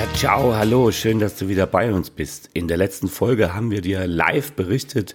[0.00, 2.48] Ja, ciao, hallo, schön, dass du wieder bei uns bist.
[2.54, 5.14] In der letzten Folge haben wir dir live berichtet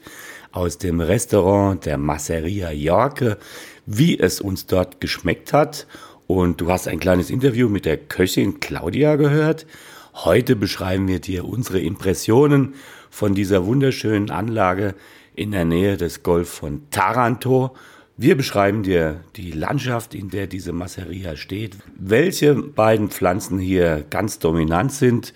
[0.52, 3.40] aus dem Restaurant der Masseria Jorke,
[3.88, 5.88] wie es uns dort geschmeckt hat.
[6.28, 9.66] Und du hast ein kleines Interview mit der Köchin Claudia gehört.
[10.14, 12.76] Heute beschreiben wir dir unsere Impressionen
[13.10, 14.94] von dieser wunderschönen Anlage
[15.34, 17.76] in der Nähe des Golf von Taranto
[18.18, 24.40] wir beschreiben dir die Landschaft, in der diese Masseria steht, welche beiden Pflanzen hier ganz
[24.40, 25.34] dominant sind,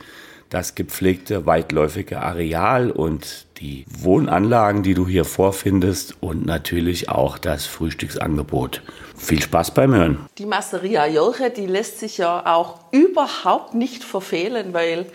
[0.49, 7.66] das gepflegte weitläufige Areal und die Wohnanlagen, die du hier vorfindest und natürlich auch das
[7.66, 8.81] Frühstücksangebot.
[9.16, 10.25] Viel Spaß beim Hören.
[10.38, 15.05] Die Masseria Jolche, die lässt sich ja auch überhaupt nicht verfehlen, weil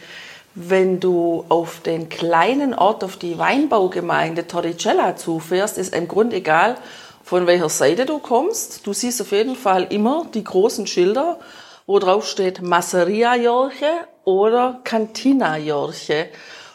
[0.54, 6.76] wenn du auf den kleinen Ort, auf die Weinbaugemeinde Torricella zufährst, ist im Grunde egal,
[7.24, 8.86] von welcher Seite du kommst.
[8.86, 11.40] Du siehst auf jeden Fall immer die großen Schilder,
[11.86, 13.90] wo drauf steht Masseria Jorche
[14.24, 16.28] oder Cantina Jorche.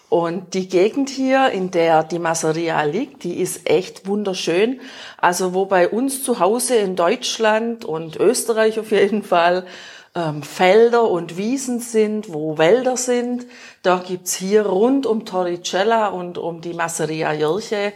[0.09, 4.81] Und die Gegend hier, in der die Masseria liegt, die ist echt wunderschön.
[5.17, 9.67] Also wo bei uns zu Hause in Deutschland und Österreich auf jeden Fall
[10.15, 13.45] ähm, Felder und Wiesen sind, wo Wälder sind,
[13.83, 17.93] da gibt's hier rund um Torricella und um die Masseria Jorche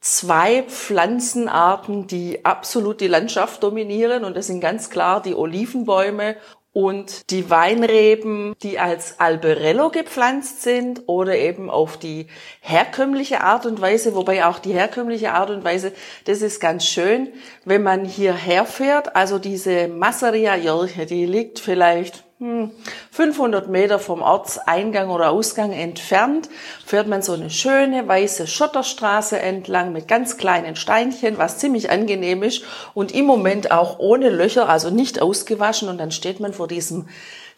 [0.00, 4.24] zwei Pflanzenarten, die absolut die Landschaft dominieren.
[4.24, 6.36] Und das sind ganz klar die Olivenbäume
[6.72, 12.28] und die Weinreben, die als Alberello gepflanzt sind oder eben auf die
[12.60, 15.92] herkömmliche Art und Weise, wobei auch die herkömmliche Art und Weise,
[16.26, 17.32] das ist ganz schön,
[17.64, 19.16] wenn man hierher fährt.
[19.16, 26.48] Also diese Masseria Jorche, die liegt vielleicht 500 hm, Meter vom Ortseingang oder Ausgang entfernt
[26.86, 32.44] fährt man so eine schöne weiße Schotterstraße entlang mit ganz kleinen Steinchen, was ziemlich angenehm
[32.44, 32.62] ist
[32.94, 35.88] und im Moment auch ohne Löcher, also nicht ausgewaschen.
[35.88, 37.08] Und dann steht man vor diesem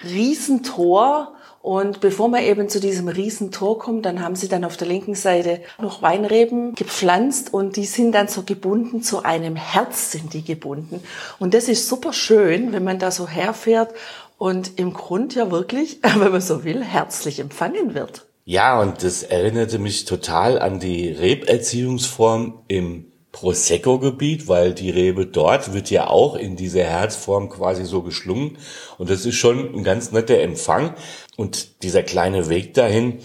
[0.03, 1.35] Riesentor.
[1.63, 5.15] Und bevor man eben zu diesem Riesentor kommt, dann haben sie dann auf der linken
[5.15, 10.43] Seite noch Weinreben gepflanzt und die sind dann so gebunden, zu einem Herz sind die
[10.43, 11.03] gebunden.
[11.39, 13.93] Und das ist super schön, wenn man da so herfährt
[14.41, 18.27] und im Grund ja wirklich, wenn man so will, herzlich empfangen wird.
[18.47, 25.75] Ja, und das erinnerte mich total an die Reberziehungsform im Prosecco-Gebiet, weil die Rebe dort
[25.75, 28.57] wird ja auch in dieser Herzform quasi so geschlungen.
[28.97, 30.95] Und das ist schon ein ganz netter Empfang.
[31.37, 33.19] Und dieser kleine Weg dahin,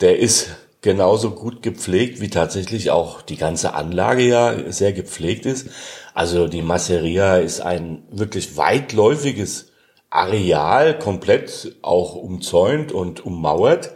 [0.00, 5.68] der ist genauso gut gepflegt, wie tatsächlich auch die ganze Anlage ja sehr gepflegt ist.
[6.14, 9.71] Also die Masseria ist ein wirklich weitläufiges
[10.12, 13.94] Areal komplett auch umzäunt und ummauert.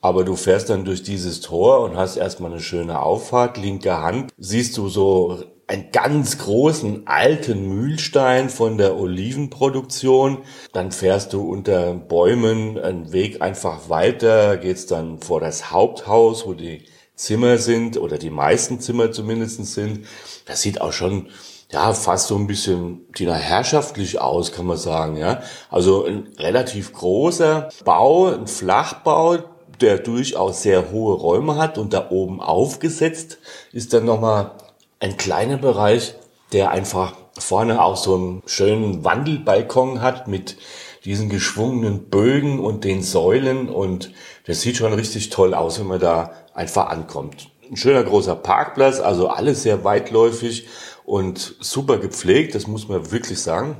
[0.00, 3.56] Aber du fährst dann durch dieses Tor und hast erstmal eine schöne Auffahrt.
[3.56, 10.38] Linke Hand siehst du so einen ganz großen alten Mühlstein von der Olivenproduktion.
[10.72, 16.52] Dann fährst du unter Bäumen einen Weg einfach weiter, geht's dann vor das Haupthaus, wo
[16.52, 16.82] die
[17.14, 20.06] Zimmer sind oder die meisten Zimmer zumindest sind.
[20.46, 21.28] Das sieht auch schon
[21.74, 25.42] ja, fast so ein bisschen Tina herrschaftlich aus, kann man sagen, ja.
[25.70, 29.38] Also ein relativ großer Bau, ein Flachbau,
[29.80, 33.38] der durchaus sehr hohe Räume hat und da oben aufgesetzt
[33.72, 34.52] ist dann nochmal
[35.00, 36.14] ein kleiner Bereich,
[36.52, 40.56] der einfach vorne auch so einen schönen Wandelbalkon hat mit
[41.04, 44.12] diesen geschwungenen Bögen und den Säulen und
[44.46, 47.50] das sieht schon richtig toll aus, wenn man da einfach ankommt.
[47.68, 50.68] Ein schöner großer Parkplatz, also alles sehr weitläufig
[51.04, 53.76] und super gepflegt, das muss man wirklich sagen.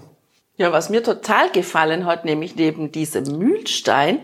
[0.56, 4.20] Ja, was mir total gefallen hat, nämlich neben diesem Mühlstein,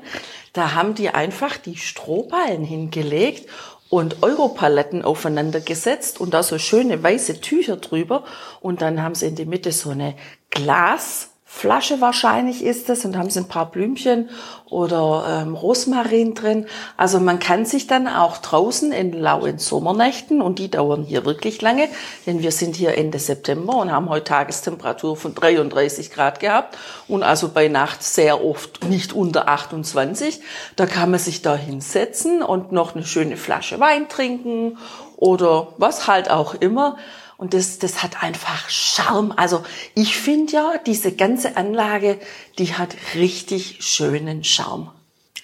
[0.52, 3.48] da haben die einfach die Strohballen hingelegt
[3.88, 8.24] und Europaletten aufeinander gesetzt und da so schöne weiße Tücher drüber
[8.60, 10.14] und dann haben sie in die Mitte so eine
[10.50, 14.30] Glas Flasche wahrscheinlich ist es und haben sie ein paar Blümchen
[14.66, 16.66] oder ähm, Rosmarin drin.
[16.96, 21.60] Also man kann sich dann auch draußen in lauen Sommernächten, und die dauern hier wirklich
[21.60, 21.88] lange,
[22.24, 27.24] denn wir sind hier Ende September und haben heute Tagestemperatur von 33 Grad gehabt und
[27.24, 30.40] also bei Nacht sehr oft nicht unter 28.
[30.76, 34.78] Da kann man sich da hinsetzen und noch eine schöne Flasche Wein trinken
[35.16, 36.96] oder was halt auch immer.
[37.40, 39.32] Und das, das hat einfach Charme.
[39.32, 39.62] Also
[39.94, 42.18] ich finde ja, diese ganze Anlage,
[42.58, 44.92] die hat richtig schönen Charme.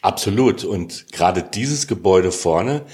[0.03, 0.63] Absolut.
[0.63, 2.85] Und gerade dieses Gebäude vorne,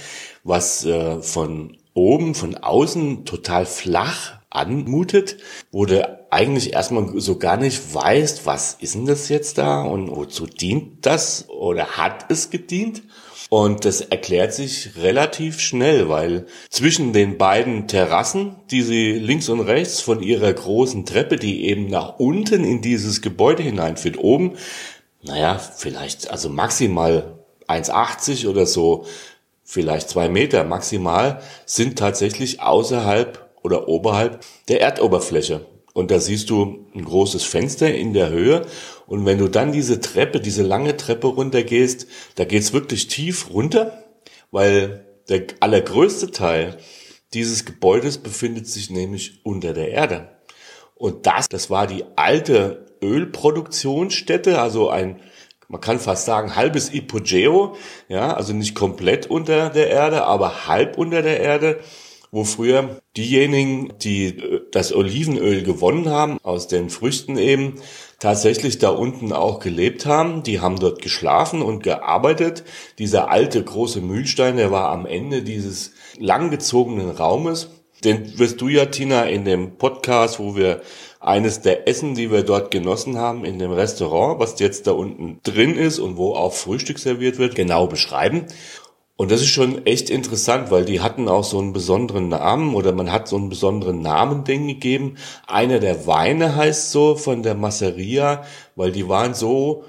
[0.44, 5.38] was äh, von oben, von außen total flach anmutet,
[5.70, 10.10] wo du eigentlich erstmal so gar nicht weißt, was ist denn das jetzt da und
[10.10, 13.02] wozu dient das oder hat es gedient.
[13.48, 19.60] Und das erklärt sich relativ schnell, weil zwischen den beiden Terrassen, die sie links und
[19.60, 24.52] rechts von ihrer großen Treppe, die eben nach unten in dieses Gebäude hineinführt, oben,
[25.22, 29.04] naja, vielleicht also maximal 1,80 oder so,
[29.64, 35.66] vielleicht zwei Meter maximal, sind tatsächlich außerhalb oder oberhalb der Erdoberfläche.
[35.94, 38.66] Und da siehst du ein großes Fenster in der Höhe.
[39.06, 42.06] Und wenn du dann diese Treppe, diese lange Treppe runtergehst,
[42.36, 44.02] da geht's wirklich tief runter,
[44.50, 46.78] weil der allergrößte Teil
[47.34, 50.28] dieses Gebäudes befindet sich nämlich unter der Erde.
[50.94, 55.20] Und das, das war die alte Ölproduktionsstätte, also ein,
[55.68, 57.76] man kann fast sagen, halbes Hypogeo,
[58.08, 61.80] ja, also nicht komplett unter der Erde, aber halb unter der Erde
[62.32, 67.74] wo früher diejenigen, die äh, das Olivenöl gewonnen haben, aus den Früchten eben,
[68.18, 70.42] tatsächlich da unten auch gelebt haben.
[70.42, 72.64] Die haben dort geschlafen und gearbeitet.
[72.98, 77.68] Dieser alte große Mühlstein, der war am Ende dieses langgezogenen Raumes.
[78.04, 80.80] Den wirst du ja, Tina, in dem Podcast, wo wir
[81.20, 85.40] eines der Essen, die wir dort genossen haben, in dem Restaurant, was jetzt da unten
[85.44, 88.46] drin ist und wo auch Frühstück serviert wird, genau beschreiben.
[89.16, 92.92] Und das ist schon echt interessant, weil die hatten auch so einen besonderen Namen oder
[92.92, 95.16] man hat so einen besonderen Namen denen gegeben.
[95.46, 98.42] Einer der Weine heißt so von der Masseria,
[98.74, 99.84] weil die waren so,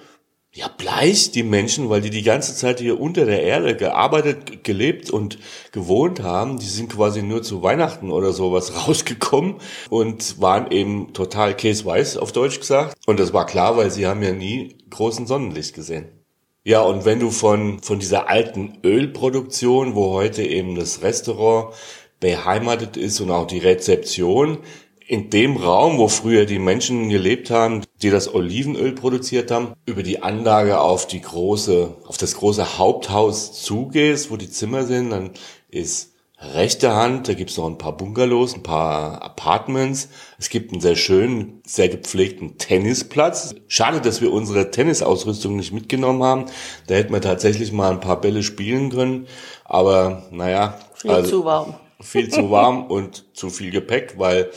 [0.52, 5.10] ja, bleich, die Menschen, weil die die ganze Zeit hier unter der Erde gearbeitet, gelebt
[5.10, 5.40] und
[5.72, 6.60] gewohnt haben.
[6.60, 9.56] Die sind quasi nur zu Weihnachten oder sowas rausgekommen
[9.90, 12.96] und waren eben total käseweiß, auf Deutsch gesagt.
[13.08, 16.23] Und das war klar, weil sie haben ja nie großen Sonnenlicht gesehen.
[16.66, 21.74] Ja, und wenn du von, von dieser alten Ölproduktion, wo heute eben das Restaurant
[22.22, 24.60] beheimatet ist und auch die Rezeption,
[25.06, 30.04] in dem Raum, wo früher die Menschen gelebt haben, die das Olivenöl produziert haben, über
[30.04, 35.32] die Anlage auf die große, auf das große Haupthaus zugehst, wo die Zimmer sind, dann
[35.70, 36.13] ist
[36.54, 40.10] rechte Hand, da gibt's noch ein paar Bungalows, ein paar Apartments.
[40.38, 43.56] Es gibt einen sehr schönen, sehr gepflegten Tennisplatz.
[43.68, 46.46] Schade, dass wir unsere Tennisausrüstung nicht mitgenommen haben.
[46.88, 49.28] Da hätten wir tatsächlich mal ein paar Bälle spielen können.
[49.66, 50.80] Aber naja.
[50.96, 51.76] Viel also, zu warm.
[52.02, 54.52] Viel zu warm und zu viel Gepäck, weil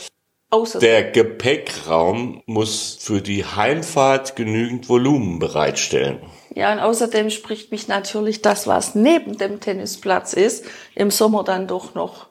[0.49, 6.21] Außer der Gepäckraum muss für die Heimfahrt genügend Volumen bereitstellen.
[6.55, 10.65] Ja, und außerdem spricht mich natürlich das, was neben dem Tennisplatz ist,
[10.95, 12.27] im Sommer dann doch noch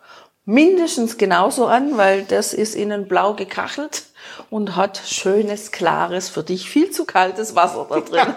[0.47, 4.05] mindestens genauso an, weil das ist innen blau gekachelt
[4.51, 8.35] und hat schönes, klares, für dich viel zu kaltes Wasser da drin.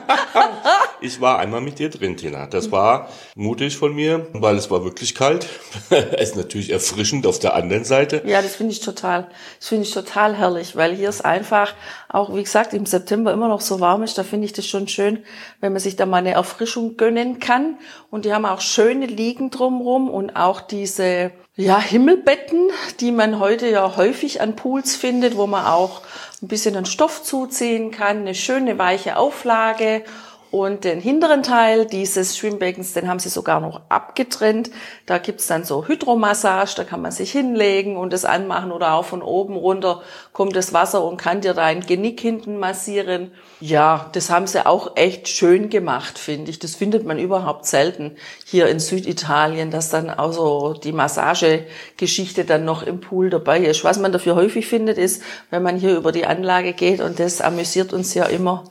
[1.01, 2.47] ich war einmal mit dir drin, Tina.
[2.47, 5.47] Das war mutig von mir, weil es war wirklich kalt.
[5.89, 8.21] es ist natürlich erfrischend auf der anderen Seite.
[8.25, 11.73] Ja, das finde ich total, das finde ich total herrlich, weil hier ist einfach,
[12.11, 14.17] auch wie gesagt, im September immer noch so warm ist.
[14.17, 15.23] Da finde ich das schon schön,
[15.61, 17.77] wenn man sich da mal eine Erfrischung gönnen kann.
[18.09, 23.67] Und die haben auch schöne Liegen drumrum und auch diese ja, Himmelbetten, die man heute
[23.69, 26.01] ja häufig an Pools findet, wo man auch
[26.41, 30.03] ein bisschen den Stoff zuziehen kann, eine schöne weiche Auflage
[30.51, 34.71] und den hinteren Teil dieses Schwimmbeckens, den haben sie sogar noch abgetrennt.
[35.05, 39.05] Da gibt's dann so Hydromassage, da kann man sich hinlegen und es anmachen oder auch
[39.05, 40.01] von oben runter
[40.33, 43.31] kommt das Wasser und kann dir dein Genick hinten massieren.
[43.59, 46.57] Ja, das haben sie auch echt schön gemacht, finde ich.
[46.57, 48.15] Das findet man überhaupt selten
[48.45, 53.83] hier in Süditalien, dass dann auch so die Massagegeschichte dann noch im Pool dabei ist.
[53.83, 57.39] Was man dafür häufig findet, ist, wenn man hier über die Anlage geht und das
[57.39, 58.63] amüsiert uns ja immer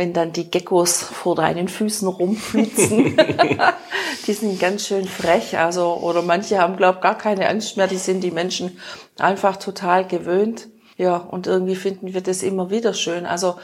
[0.00, 3.18] wenn dann die Geckos vor deinen Füßen rumflitzen.
[4.26, 5.58] die sind ganz schön frech.
[5.58, 7.86] Also, oder manche haben, glaub gar keine Angst mehr.
[7.86, 8.78] Die sind die Menschen
[9.18, 10.68] einfach total gewöhnt.
[10.96, 13.26] Ja, und irgendwie finden wir das immer wieder schön.
[13.26, 13.56] Also,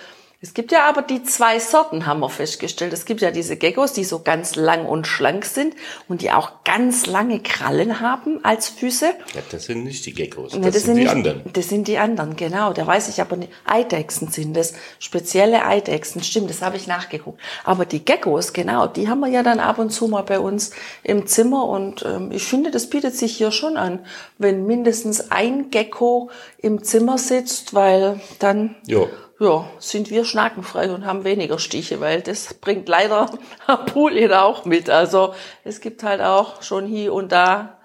[0.42, 2.92] es gibt ja aber die zwei Sorten, haben wir festgestellt.
[2.92, 5.74] Es gibt ja diese Geckos, die so ganz lang und schlank sind
[6.08, 9.06] und die auch ganz lange Krallen haben als Füße.
[9.34, 11.42] Ja, das sind nicht die Geckos, das, nee, das sind, sind die nicht, anderen.
[11.54, 12.74] Das sind die anderen, genau.
[12.74, 13.50] Da weiß ich aber nicht.
[13.64, 14.74] Eidechsen sind das.
[14.98, 17.40] Spezielle Eidechsen, stimmt, das habe ich nachgeguckt.
[17.64, 20.72] Aber die Geckos, genau, die haben wir ja dann ab und zu mal bei uns
[21.02, 24.00] im Zimmer und ähm, ich finde, das bietet sich hier schon an,
[24.36, 28.76] wenn mindestens ein Gecko im Zimmer sitzt, weil dann...
[28.86, 33.30] Jo ja, sind wir schnackenfrei und haben weniger Stiche, weil das bringt leider
[33.66, 34.88] Apulien auch mit.
[34.88, 37.78] Also es gibt halt auch schon hier und da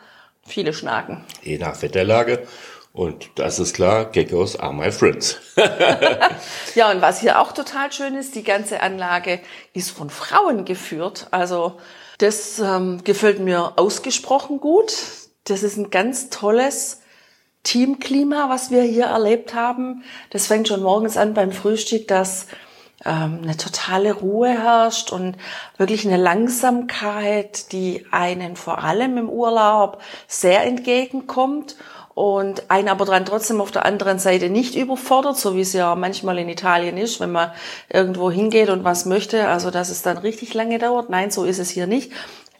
[0.45, 1.25] viele Schnaken.
[1.41, 2.47] Je nach Wetterlage.
[2.93, 5.37] Und das ist klar, Geckos are my friends.
[6.75, 9.39] ja, und was hier auch total schön ist, die ganze Anlage
[9.73, 11.27] ist von Frauen geführt.
[11.31, 11.79] Also
[12.17, 14.93] das ähm, gefällt mir ausgesprochen gut.
[15.45, 17.00] Das ist ein ganz tolles
[17.63, 20.03] Teamklima, was wir hier erlebt haben.
[20.31, 22.47] Das fängt schon morgens an beim Frühstück, dass
[23.05, 25.35] ähm, eine totale Ruhe herrscht und
[25.77, 31.75] wirklich eine Langsamkeit, die einen vor allem im Urlaub sehr entgegenkommt
[32.13, 35.95] und einen aber dann trotzdem auf der anderen Seite nicht überfordert, so wie es ja
[35.95, 37.51] manchmal in Italien ist, wenn man
[37.89, 41.09] irgendwo hingeht und was möchte, also dass es dann richtig lange dauert.
[41.09, 42.11] Nein, so ist es hier nicht.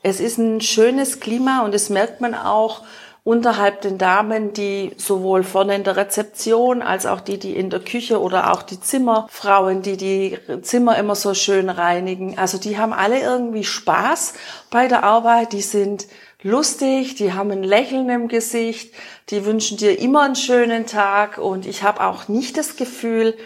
[0.04, 2.82] Es ist ein schönes Klima und das merkt man auch
[3.24, 7.80] unterhalb den Damen, die sowohl vorne in der Rezeption als auch die, die in der
[7.80, 12.40] Küche oder auch die Zimmerfrauen, die die Zimmer immer so schön reinigen.
[12.40, 14.34] Also die haben alle irgendwie Spaß
[14.72, 15.54] bei der Arbeit.
[15.54, 16.08] Die sind
[16.42, 18.94] lustig, die haben ein Lächeln im Gesicht,
[19.30, 23.38] die wünschen dir immer einen schönen Tag und ich habe auch nicht das Gefühl,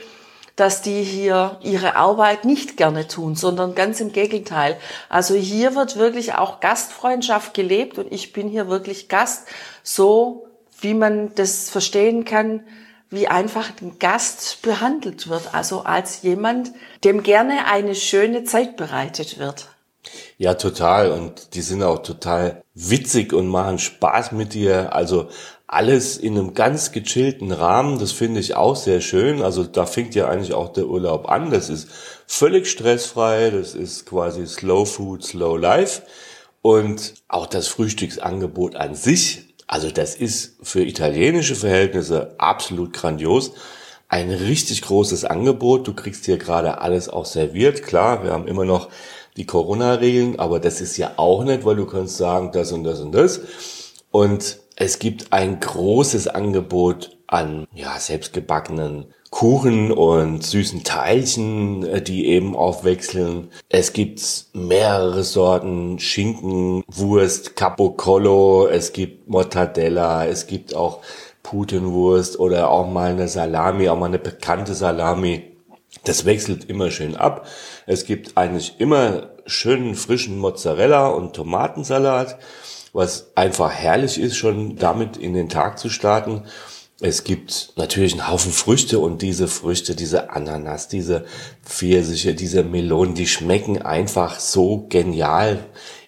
[0.56, 4.78] dass die hier ihre Arbeit nicht gerne tun, sondern ganz im Gegenteil.
[5.10, 9.48] Also hier wird wirklich auch Gastfreundschaft gelebt und ich bin hier wirklich Gast,
[9.84, 10.48] so
[10.80, 12.64] wie man das verstehen kann,
[13.10, 16.72] wie einfach ein Gast behandelt wird, also als jemand,
[17.04, 19.70] dem gerne eine schöne Zeit bereitet wird.
[20.38, 21.12] Ja, total.
[21.12, 24.94] Und die sind auch total witzig und machen Spaß mit dir.
[24.94, 25.30] Also
[25.68, 28.00] alles in einem ganz gechillten Rahmen.
[28.00, 29.42] Das finde ich auch sehr schön.
[29.42, 31.50] Also da fängt ja eigentlich auch der Urlaub an.
[31.52, 31.90] Das ist
[32.28, 33.50] völlig stressfrei.
[33.50, 36.04] Das ist quasi Slow Food, Slow Life.
[36.62, 39.56] Und auch das Frühstücksangebot an sich.
[39.68, 43.54] Also das ist für italienische Verhältnisse absolut grandios
[44.08, 45.88] ein richtig großes Angebot.
[45.88, 47.84] Du kriegst hier gerade alles auch serviert.
[47.84, 48.90] Klar, wir haben immer noch
[49.36, 53.02] die Corona-Regeln, aber das ist ja auch nicht, weil du kannst sagen, das und das
[53.02, 53.42] und das.
[54.12, 62.27] Und es gibt ein großes Angebot an ja, selbstgebackenen Kuchen und süßen Teilchen, äh, die
[62.27, 63.50] eben aufwechseln.
[63.70, 64.22] Es gibt
[64.53, 71.01] mehrere Sorten Schinken, Wurst, Capocollo, es gibt Mortadella, es gibt auch
[71.44, 75.55] Putenwurst oder auch mal eine Salami, auch mal eine bekannte Salami.
[76.03, 77.48] Das wechselt immer schön ab.
[77.88, 82.38] Es gibt eigentlich immer schönen frischen Mozzarella und Tomatensalat,
[82.96, 86.44] was einfach herrlich ist, schon damit in den Tag zu starten.
[87.02, 91.25] Es gibt natürlich einen Haufen Früchte und diese Früchte, diese Ananas, diese
[91.62, 95.60] Pfirsiche, diese Melonen, die schmecken einfach so genial,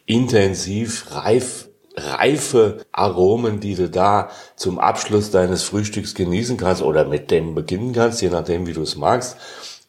[0.06, 1.68] intensiv, reif,
[1.98, 7.92] reife Aromen, die du da zum Abschluss deines Frühstücks genießen kannst oder mit dem beginnen
[7.92, 9.36] kannst, je nachdem, wie du es magst.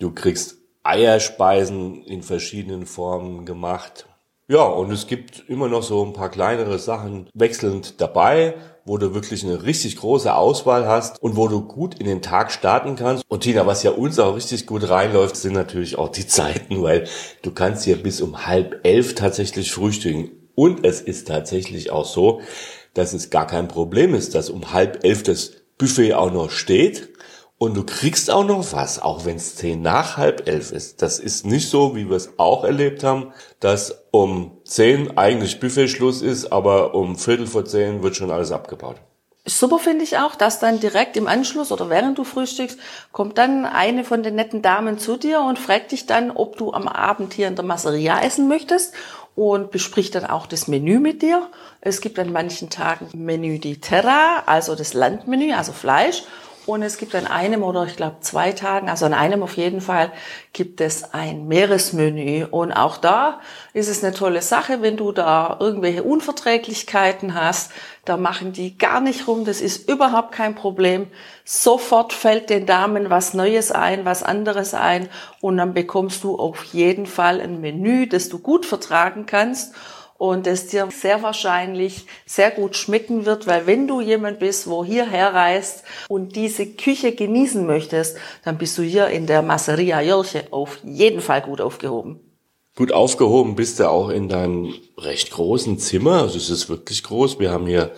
[0.00, 4.08] Du kriegst Eierspeisen in verschiedenen Formen gemacht.
[4.50, 8.54] Ja, und es gibt immer noch so ein paar kleinere Sachen wechselnd dabei,
[8.86, 12.50] wo du wirklich eine richtig große Auswahl hast und wo du gut in den Tag
[12.50, 13.24] starten kannst.
[13.28, 17.06] Und Tina, was ja uns auch richtig gut reinläuft, sind natürlich auch die Zeiten, weil
[17.42, 20.30] du kannst hier bis um halb elf tatsächlich frühstücken.
[20.54, 22.40] Und es ist tatsächlich auch so,
[22.94, 27.10] dass es gar kein Problem ist, dass um halb elf das Buffet auch noch steht
[27.58, 31.02] und du kriegst auch noch was, auch wenn es zehn nach halb elf ist.
[31.02, 36.22] Das ist nicht so, wie wir es auch erlebt haben, dass um zehn eigentlich Buffetschluss
[36.22, 38.96] ist, aber um Viertel vor zehn wird schon alles abgebaut.
[39.44, 42.78] Super finde ich auch, dass dann direkt im Anschluss oder während du frühstückst,
[43.12, 46.72] kommt dann eine von den netten Damen zu dir und fragt dich dann, ob du
[46.72, 48.92] am Abend hier in der Masseria essen möchtest
[49.34, 51.48] und bespricht dann auch das Menü mit dir.
[51.80, 56.24] Es gibt an manchen Tagen Menü di Terra, also das Landmenü, also Fleisch.
[56.68, 59.80] Und es gibt an einem oder ich glaube zwei Tagen, also an einem auf jeden
[59.80, 60.12] Fall,
[60.52, 62.44] gibt es ein Meeresmenü.
[62.44, 63.40] Und auch da
[63.72, 67.72] ist es eine tolle Sache, wenn du da irgendwelche Unverträglichkeiten hast.
[68.04, 69.46] Da machen die gar nicht rum.
[69.46, 71.06] Das ist überhaupt kein Problem.
[71.42, 75.08] Sofort fällt den Damen was Neues ein, was anderes ein.
[75.40, 79.74] Und dann bekommst du auf jeden Fall ein Menü, das du gut vertragen kannst
[80.18, 84.84] und es dir sehr wahrscheinlich sehr gut schmecken wird, weil wenn du jemand bist, wo
[84.84, 90.48] hierher reist und diese Küche genießen möchtest, dann bist du hier in der Masseria Jörche
[90.50, 92.20] auf jeden Fall gut aufgehoben.
[92.76, 96.22] Gut aufgehoben bist du auch in deinem recht großen Zimmer.
[96.22, 97.38] Also es ist wirklich groß.
[97.38, 97.92] Wir haben hier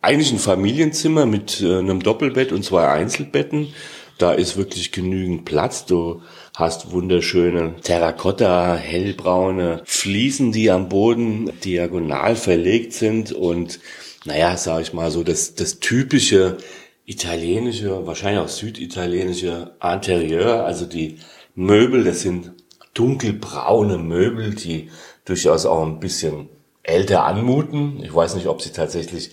[0.00, 3.74] eigentlich ein Familienzimmer mit äh, einem Doppelbett und zwei Einzelbetten.
[4.18, 5.86] Da ist wirklich genügend Platz.
[5.86, 6.22] Du
[6.56, 13.80] hast wunderschöne Terrakotta, hellbraune Fliesen, die am Boden diagonal verlegt sind und
[14.24, 16.58] naja, sag ich mal so, das, das typische
[17.04, 21.18] italienische, wahrscheinlich auch süditalienische Interieur, also die
[21.54, 22.52] Möbel, das sind
[22.94, 24.90] dunkelbraune Möbel, die
[25.24, 26.48] durchaus auch ein bisschen
[26.82, 28.02] älter anmuten.
[28.02, 29.32] Ich weiß nicht, ob sie tatsächlich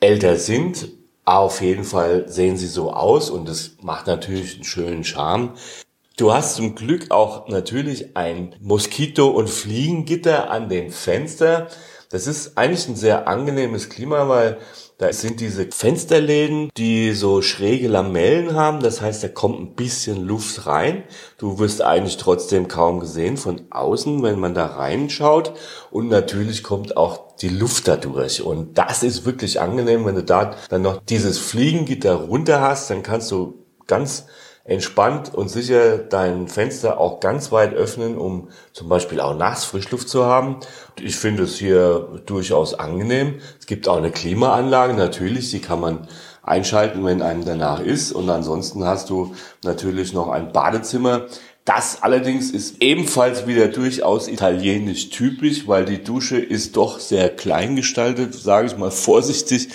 [0.00, 0.88] älter sind,
[1.24, 5.54] Auf jeden Fall sehen sie so aus und es macht natürlich einen schönen Charme.
[6.16, 11.68] Du hast zum Glück auch natürlich ein Moskito- und Fliegengitter an den Fenster.
[12.10, 14.58] Das ist eigentlich ein sehr angenehmes Klima, weil
[14.98, 18.80] da sind diese Fensterläden, die so schräge Lamellen haben.
[18.80, 21.02] Das heißt, da kommt ein bisschen Luft rein.
[21.36, 25.54] Du wirst eigentlich trotzdem kaum gesehen von außen, wenn man da reinschaut.
[25.90, 28.42] Und natürlich kommt auch die Luft dadurch.
[28.42, 33.02] Und das ist wirklich angenehm, wenn du da dann noch dieses Fliegengitter runter hast, dann
[33.02, 34.26] kannst du ganz
[34.64, 40.08] entspannt und sicher dein Fenster auch ganz weit öffnen, um zum Beispiel auch nachts Frischluft
[40.08, 40.60] zu haben.
[40.98, 43.40] Ich finde es hier durchaus angenehm.
[43.60, 46.08] Es gibt auch eine Klimaanlage, natürlich, die kann man
[46.42, 48.12] einschalten, wenn einem danach ist.
[48.12, 51.26] Und ansonsten hast du natürlich noch ein Badezimmer,
[51.64, 57.74] das allerdings ist ebenfalls wieder durchaus italienisch typisch, weil die Dusche ist doch sehr klein
[57.74, 59.68] gestaltet, sage ich mal vorsichtig.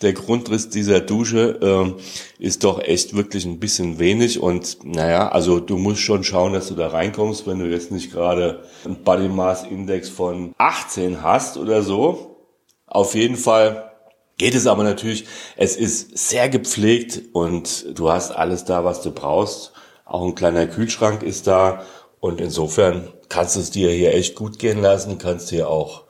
[0.00, 1.94] Der Grundriss dieser Dusche
[2.40, 6.54] äh, ist doch echt wirklich ein bisschen wenig und naja, also du musst schon schauen,
[6.54, 11.22] dass du da reinkommst, wenn du jetzt nicht gerade einen Body Mass Index von 18
[11.22, 12.38] hast oder so.
[12.86, 13.92] Auf jeden Fall
[14.38, 19.10] geht es aber natürlich, es ist sehr gepflegt und du hast alles da, was du
[19.10, 21.84] brauchst auch ein kleiner Kühlschrank ist da.
[22.20, 26.04] Und insofern kannst du es dir hier echt gut gehen lassen, kannst dir auch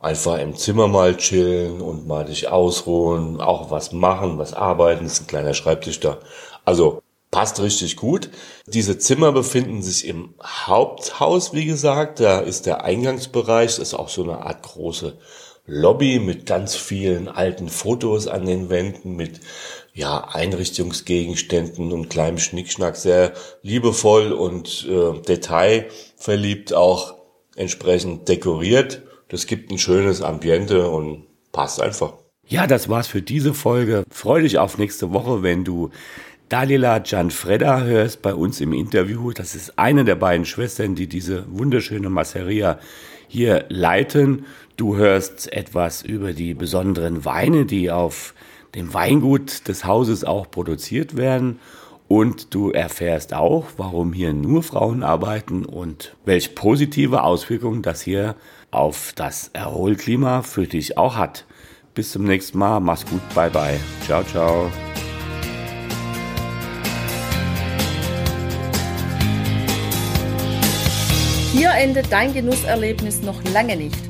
[0.00, 5.06] einfach im Zimmer mal chillen und mal dich ausruhen, auch was machen, was arbeiten.
[5.06, 6.18] Ist ein kleiner Schreibtisch da.
[6.64, 8.30] Also passt richtig gut.
[8.66, 12.20] Diese Zimmer befinden sich im Haupthaus, wie gesagt.
[12.20, 15.18] Da ist der Eingangsbereich, das ist auch so eine Art große
[15.70, 19.38] Lobby mit ganz vielen alten Fotos an den Wänden, mit
[19.94, 27.14] ja, Einrichtungsgegenständen und kleinem Schnickschnack sehr liebevoll und äh, detailverliebt auch
[27.54, 29.02] entsprechend dekoriert.
[29.28, 32.14] Das gibt ein schönes Ambiente und passt einfach.
[32.48, 34.02] Ja, das war's für diese Folge.
[34.10, 35.90] Freu dich auf nächste Woche, wenn du
[36.48, 39.30] Dalila Gianfreda hörst bei uns im Interview.
[39.30, 42.80] Das ist eine der beiden Schwestern, die diese wunderschöne Masseria
[43.28, 44.46] hier leiten.
[44.80, 48.32] Du hörst etwas über die besonderen Weine, die auf
[48.74, 51.60] dem Weingut des Hauses auch produziert werden.
[52.08, 58.36] Und du erfährst auch, warum hier nur Frauen arbeiten und welche positive Auswirkungen das hier
[58.70, 61.44] auf das Erholklima für dich auch hat.
[61.92, 62.80] Bis zum nächsten Mal.
[62.80, 63.20] Mach's gut.
[63.34, 63.78] Bye bye.
[64.06, 64.72] Ciao, ciao.
[71.52, 74.09] Hier endet dein Genusserlebnis noch lange nicht.